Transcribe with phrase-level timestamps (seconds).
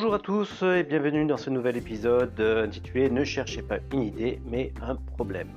[0.00, 4.40] Bonjour à tous et bienvenue dans ce nouvel épisode intitulé Ne cherchez pas une idée
[4.46, 5.50] mais un problème.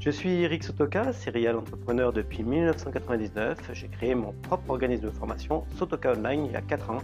[0.00, 3.70] Je suis Eric Sotoka, serial entrepreneur depuis 1999.
[3.72, 7.02] J'ai créé mon propre organisme de formation, Sotoka Online, il y a 4 ans,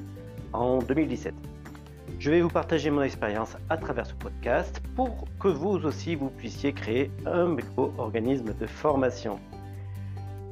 [0.52, 1.34] en 2017.
[2.18, 6.30] Je vais vous partager mon expérience à travers ce podcast pour que vous aussi vous
[6.30, 9.38] puissiez créer un micro-organisme de formation.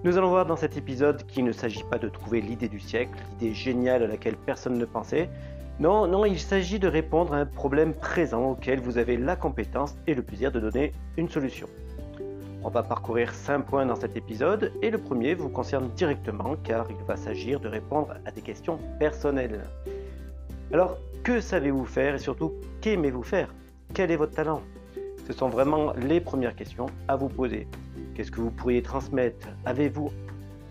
[0.05, 3.19] Nous allons voir dans cet épisode qu'il ne s'agit pas de trouver l'idée du siècle,
[3.31, 5.31] l'idée géniale à laquelle personne ne pensait.
[5.81, 9.97] Non, non, il s'agit de répondre à un problème présent auquel vous avez la compétence
[10.07, 11.69] et le plaisir de donner une solution.
[12.63, 16.87] On va parcourir 5 points dans cet épisode et le premier vous concerne directement car
[16.91, 19.63] il va s'agir de répondre à des questions personnelles.
[20.71, 22.53] Alors, que savez-vous faire et surtout
[22.83, 23.55] qu'aimez-vous faire?
[23.95, 24.61] Quel est votre talent?
[25.27, 27.67] Ce sont vraiment les premières questions à vous poser.
[28.15, 29.49] Qu'est-ce que vous pourriez transmettre?
[29.65, 30.11] Avez-vous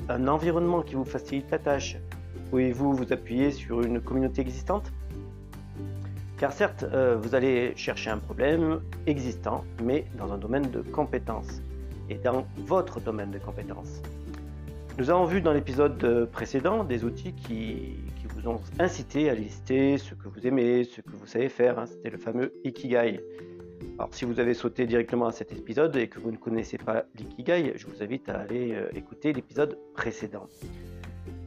[0.07, 1.97] un environnement qui vous facilite la tâche?
[2.49, 4.91] Pouvez-vous vous appuyer sur une communauté existante?
[6.37, 11.61] Car certes, euh, vous allez chercher un problème existant, mais dans un domaine de compétences
[12.09, 14.01] et dans votre domaine de compétences.
[14.97, 17.97] Nous avons vu dans l'épisode précédent des outils qui,
[18.35, 21.79] vous ont incité à lister ce que vous aimez, ce que vous savez faire.
[21.79, 21.85] Hein.
[21.85, 23.21] C'était le fameux Ikigai.
[23.97, 27.05] Alors si vous avez sauté directement à cet épisode et que vous ne connaissez pas
[27.15, 30.47] l'ikigai, je vous invite à aller euh, écouter l'épisode précédent.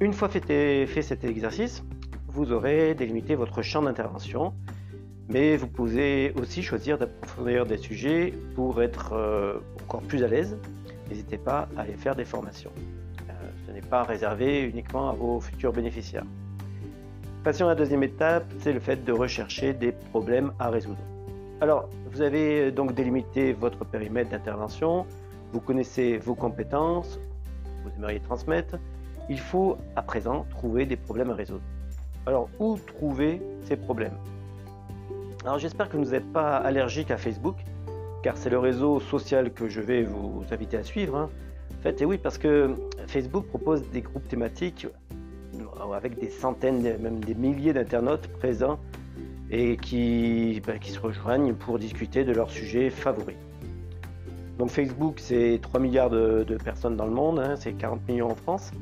[0.01, 1.83] Une fois fait, fait, cet exercice,
[2.29, 4.53] vous aurez délimité votre champ d'intervention,
[5.29, 10.57] mais vous pouvez aussi choisir d'approfondir des sujets pour être euh, encore plus à l'aise.
[11.09, 12.73] N'hésitez pas à aller faire des formations.
[13.29, 13.33] Euh,
[13.67, 16.27] ce n'est pas réservé uniquement à vos futurs bénéficiaires.
[17.43, 21.03] Passons à la deuxième étape, c'est le fait de rechercher des problèmes à résoudre.
[21.63, 25.07] Alors, vous avez donc délimité votre périmètre d'intervention,
[25.55, 27.19] vous connaissez vos compétences,
[27.83, 28.77] vous aimeriez transmettre.
[29.31, 31.63] Il faut à présent trouver des problèmes à résoudre.
[32.27, 34.19] Alors, où trouver ces problèmes?
[35.45, 37.57] Alors, j'espère que vous n'êtes pas allergique à Facebook,
[38.23, 41.17] car c'est le réseau social que je vais vous inviter à suivre.
[41.17, 41.31] Hein.
[41.79, 44.87] En fait, et oui, parce que Facebook propose des groupes thématiques
[45.95, 48.79] avec des centaines, même des milliers d'internautes présents
[49.51, 53.37] et qui, bah, qui se rejoignent pour discuter de leurs sujets favoris.
[54.59, 58.35] Donc Facebook, c'est 3 milliards de, personnes dans le monde, hein, c'est 40 millions en
[58.35, 58.73] France.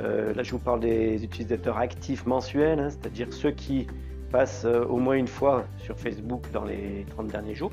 [0.00, 3.86] Euh, là, je vous parle des utilisateurs actifs mensuels, hein, c'est-à-dire ceux qui
[4.32, 7.70] passent euh, au moins une fois sur Facebook dans les 30 derniers jours.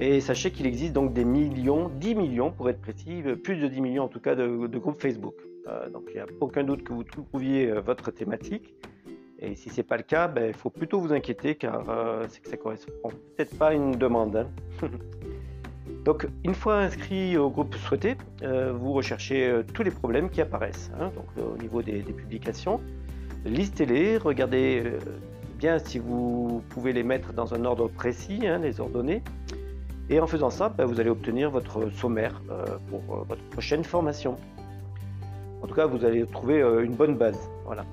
[0.00, 3.80] Et sachez qu'il existe donc des millions, 10 millions pour être précis, plus de 10
[3.80, 5.36] millions en tout cas de, groupes Facebook.
[5.68, 8.74] Euh, donc il n'y a aucun doute que vous trouviez votre thématique.
[9.44, 12.24] Et si ce n'est pas le cas, ben, il faut plutôt vous inquiéter car euh,
[12.28, 14.36] c'est que ça correspond peut-être pas à une demande.
[14.36, 14.88] Hein.
[16.04, 20.40] donc une fois inscrit au groupe souhaité, euh, vous recherchez euh, tous les problèmes qui
[20.40, 20.90] apparaissent.
[20.98, 21.10] Hein.
[21.14, 22.80] donc au niveau des, publications,
[23.44, 24.82] listez-les, regardez
[25.58, 29.22] bien si vous pouvez les mettre dans un ordre précis, hein, les ordonner.
[30.10, 32.40] Et en faisant ça, ben, vous allez obtenir votre sommaire
[32.88, 34.36] pour votre prochaine formation.
[35.62, 37.38] En tout cas, vous allez trouver une bonne base.
[37.64, 37.86] Voilà.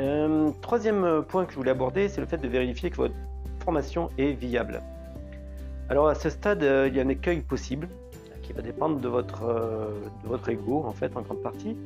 [0.00, 3.14] Euh, troisième point que je voulais aborder, c'est le fait de vérifier que votre
[3.64, 4.82] formation est viable.
[5.88, 7.88] Alors à ce stade, euh, il y a un écueil possible
[8.42, 9.90] qui va dépendre de votre, euh,
[10.24, 11.76] de votre ego en fait en grande partie.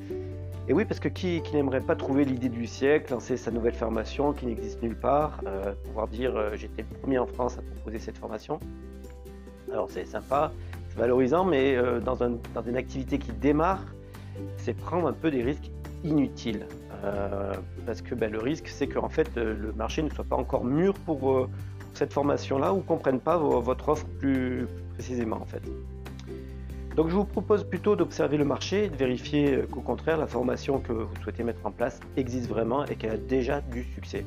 [0.68, 4.32] Et oui, parce que qui, n'aimerait pas trouver l'idée du siècle, lancer sa nouvelle formation
[4.32, 5.40] qui n'existe nulle part,
[5.84, 8.60] pouvoir dire j'étais le premier en France à proposer cette formation.
[9.72, 10.52] Alors c'est sympa,
[10.90, 11.74] c'est valorisant, mais
[12.04, 13.82] dans, un, dans une activité qui démarre,
[14.58, 15.70] c'est prendre un peu des risques
[16.04, 16.66] inutiles.
[17.04, 17.54] Euh,
[17.86, 20.64] parce que ben, le risque, c'est que fait, euh, le marché ne soit pas encore
[20.64, 21.48] mûr pour, euh,
[21.94, 25.36] cette formation-là ou ne comprenne pas votre offre plus, précisément.
[25.36, 25.62] En fait.
[26.94, 30.78] Donc je vous propose plutôt d'observer le marché et de vérifier qu'au contraire, la formation
[30.80, 34.24] que vous souhaitez mettre en place existe vraiment et qu'elle a déjà du succès.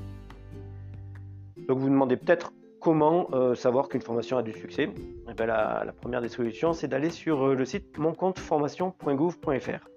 [1.67, 2.51] Donc vous demandez peut-être
[2.81, 4.89] comment savoir qu'une formation a du succès.
[5.29, 9.87] Eh ben, la, la, première des solutions, c'est d'aller sur le site moncompteformation.gouv.fr.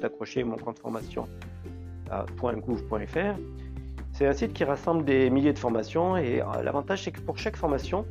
[0.00, 1.26] Tout mon compte formation
[2.10, 3.38] .gouv.fr.
[4.12, 7.36] C'est un site qui rassemble des milliers de formations et euh, l'avantage c'est que pour
[7.38, 8.06] chaque formation,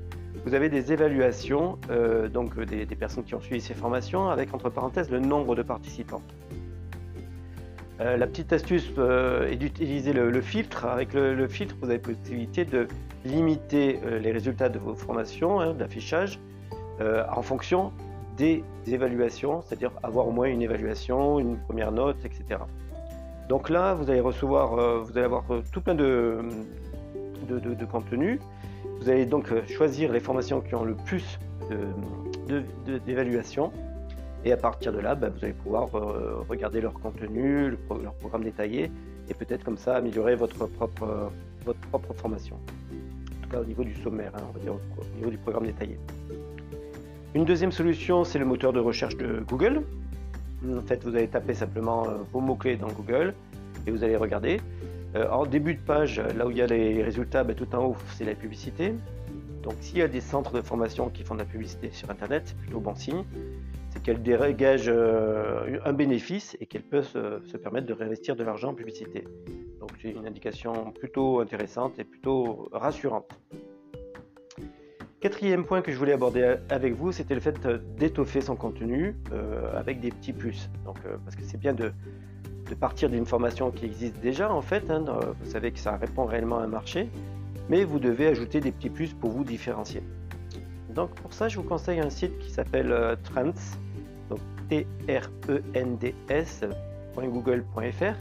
[0.46, 4.70] vous avez des évaluations euh, donc des, personnes qui ont suivi ces formations avec entre
[4.70, 6.22] parenthèses le nombre de participants.
[8.02, 10.86] Euh, la petite astuce est d'utiliser le, filtre.
[10.86, 12.88] Avec le, filtre, vous avez possibilité de
[13.24, 16.40] limiter les résultats de vos formations, hein, d'affichage,
[17.00, 17.94] en fonction
[18.38, 22.60] des évaluations, c'est-à-dire avoir au moins une évaluation, une première note, etc.
[23.50, 26.40] Donc là, vous allez recevoir, euh, vous allez avoir euh, tout plein de,
[27.48, 28.40] de, contenu.
[29.00, 31.40] Vous allez donc euh, choisir les formations qui ont le plus
[33.06, 33.72] d'évaluation.
[34.46, 35.90] Et à partir de là, bah, vous allez pouvoir
[36.50, 38.92] regarder leur contenu, leur programme détaillé,
[39.30, 41.32] et peut-être comme ça améliorer votre propre,
[41.66, 42.58] votre propre formation.
[42.58, 45.98] En tout cas au niveau du sommaire, hein, au niveau du programme détaillé.
[47.36, 49.82] Une deuxième solution, c'est le moteur de recherche de Google.
[50.70, 53.34] En fait, vous allez taper simplement euh, vos mots-clés dans Google
[53.88, 54.62] et vous allez regarder.
[55.16, 57.86] Euh, en début de page, là où il y a les résultats, ben, tout en
[57.86, 58.94] haut, c'est la publicité.
[59.64, 62.56] Donc s'il y a des centres de formation qui font de la publicité sur Internet,
[62.62, 63.24] plutôt bon signe.
[63.90, 68.70] C'est qu'elles dégagent euh, un bénéfice et qu'elles peuvent se, permettre de réinvestir de l'argent
[68.70, 69.24] en publicité.
[69.80, 73.28] Donc c'est une indication plutôt intéressante et plutôt rassurante.
[75.24, 77.56] Quatrième point que je voulais aborder avec vous, c'était le fait
[77.98, 80.70] d'étoffer son contenu euh, avec des petits plus.
[80.84, 81.94] Donc, euh, parce que c'est bien de,
[82.78, 84.92] partir d'une formation qui existe déjà en fait.
[84.92, 85.06] Hein,
[85.42, 87.08] vous savez que ça répond réellement à un marché,
[87.70, 90.04] mais vous devez ajouter des petits plus pour vous différencier.
[90.94, 93.54] Donc pour ça, je vous conseille un site qui s'appelle euh, Trends,
[94.30, 98.16] donc t r e n d s.google.fr.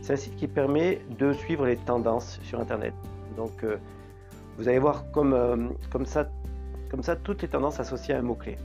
[0.00, 2.94] C'est un site qui permet de suivre les tendances sur Internet.
[3.36, 3.64] Donc
[4.58, 6.28] vous allez voir comme, euh, ça,
[6.90, 8.56] comme ça toutes les tendances associées à un mot-clé.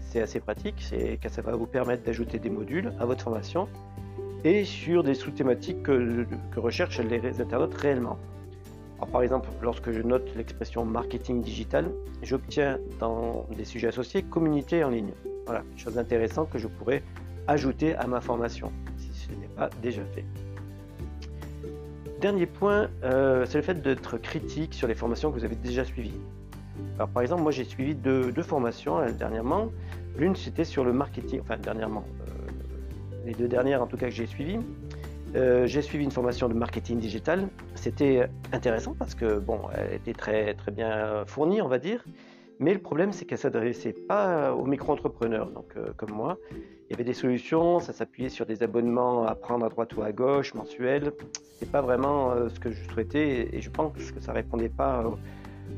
[0.00, 3.68] C'est assez pratique, c'est que ça va vous permettre d'ajouter des modules à votre formation
[4.44, 6.26] et sur des sous-thématiques que,
[6.56, 8.18] recherchent les internautes réellement.
[9.12, 11.90] par exemple, lorsque je note l'expression marketing digital,
[12.22, 15.12] j'obtiens dans des sujets associés communauté en ligne.
[15.44, 17.02] Voilà, chose intéressante que je pourrais
[17.46, 20.24] ajouter à ma formation si ce n'est pas déjà fait.
[22.20, 25.84] Dernier point, euh, c'est le fait d'être critique sur les formations que vous avez déjà
[25.84, 26.20] suivies.
[26.96, 29.70] Alors, par exemple, moi j'ai suivi deux, formations euh, dernièrement.
[30.16, 32.32] L'une c'était sur le marketing, enfin dernièrement, euh,
[33.24, 34.58] les deux dernières en tout cas que j'ai suivies.
[35.34, 37.46] j'ai suivi une formation de marketing digital.
[37.76, 42.02] C'était intéressant parce que bon, elle était très très bien fournie, on va dire.
[42.60, 46.38] Mais le problème, c'est qu'elle s'adressait pas aux micro-entrepreneurs, donc comme moi.
[46.88, 50.02] Il y avait des solutions, ça s'appuyait sur des abonnements à prendre à droite ou
[50.02, 51.12] à gauche, mensuels.
[51.58, 55.04] C'est pas vraiment euh, ce que je souhaitais et je pense que ça répondait pas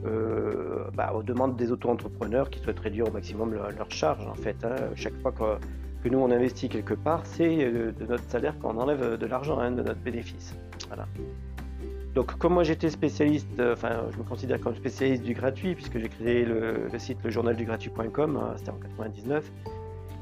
[0.07, 4.65] euh, bah, aux demandes des auto-entrepreneurs qui souhaitent réduire au maximum leurs charges en fait.
[4.65, 4.77] Hein.
[4.95, 9.19] Chaque fois que, nous on investit quelque part, c'est euh, de notre salaire qu'on enlève
[9.19, 10.55] de l'argent, hein, de notre bénéfice.
[10.87, 11.09] Voilà.
[12.15, 16.09] Donc, comme moi j'étais spécialiste, enfin, je me considère comme spécialiste du gratuit, puisque j'ai
[16.09, 19.51] créé le, le site lejournaldugratuit.com, hein, c'était en 99,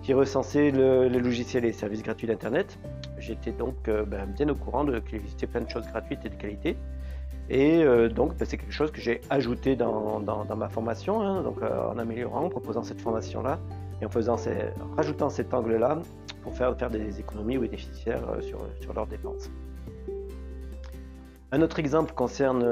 [0.02, 2.79] qui recensait les logiciels et les services gratuits d'Internet.
[3.19, 6.29] J'étais donc euh, ben, bien au courant de qu'il existait plein de choses gratuites et
[6.29, 6.76] de qualité.
[7.50, 10.20] Et euh, donc, ben, c'est quelque chose que j'ai ajouté dans,
[10.56, 13.58] ma formation, hein, donc, euh, en améliorant, en proposant cette formation-là
[14.00, 14.37] et en faisant
[14.96, 15.99] rajoutant cet angle-là
[16.43, 19.50] pour faire, faire des économies ou des sur leurs dépenses.
[21.50, 22.62] Un autre exemple concerne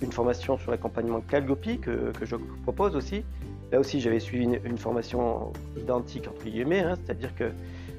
[0.00, 3.24] une formation sur l'accompagnement Calgopi que, que, je propose aussi.
[3.72, 7.50] Là aussi, j'avais suivi une, formation identique, entre guillemets, hein, c'est-à-dire que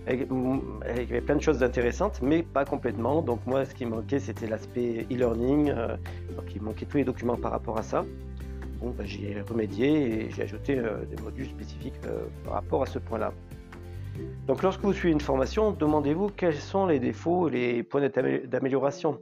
[0.08, 3.22] il y avait plein de choses intéressantes, mais pas complètement.
[3.22, 5.70] Donc moi, ce qui manquait, c'était l'aspect e-learning.
[5.70, 5.96] Euh,
[6.36, 8.06] donc il manquait tous les documents par rapport à ça.
[8.82, 12.86] Bon, ben, j'ai remédié et j'ai ajouté euh, des modules spécifiques euh, par rapport à
[12.86, 13.32] ce point-là.
[14.46, 18.02] Donc lorsque vous suivez une formation, demandez-vous quels sont les défauts, les points
[18.46, 19.20] d'amélioration.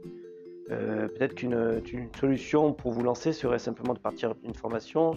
[0.71, 5.15] Peut-être qu'une solution pour vous lancer serait simplement de partir d'une formation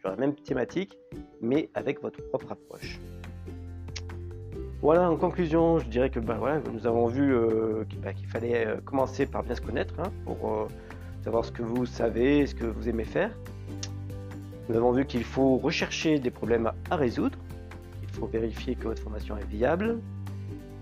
[0.00, 0.98] sur la même thématique,
[1.40, 3.00] mais avec votre propre approche.
[4.82, 6.40] Voilà, en conclusion, je dirais que ben,
[6.72, 10.50] nous avons vu euh, ben, qu'il fallait euh, commencer par bien se connaître hein, pour
[10.50, 10.68] euh,
[11.22, 13.30] savoir ce que vous savez, ce que vous aimez faire.
[14.70, 17.38] Nous avons vu qu'il faut rechercher des problèmes à résoudre,
[18.02, 19.98] il faut vérifier que votre formation est viable,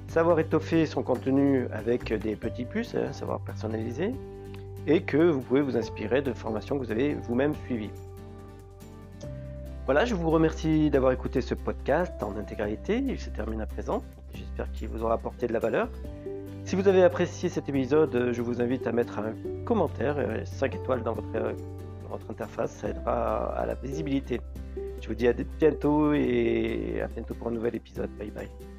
[0.09, 4.15] savoir étoffer son contenu avec des petits plus, hein, savoir personnaliser,
[4.87, 7.91] et que vous pouvez vous inspirer de formations que vous avez vous-même suivies.
[9.85, 12.99] Voilà, je vous remercie d'avoir écouté ce podcast en intégralité.
[12.99, 14.03] Il se termine à présent.
[14.35, 15.89] J'espère qu'il vous aura apporté de la valeur.
[16.65, 19.33] Si vous avez apprécié cet épisode, je vous invite à mettre un
[19.65, 24.41] commentaire, 5 étoiles dans votre, dans votre interface, ça aidera à la visibilité.
[25.01, 28.11] Je vous dis à bientôt et à bientôt pour un nouvel épisode.
[28.19, 28.78] Bye bye.